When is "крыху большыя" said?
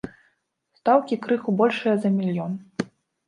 1.27-1.93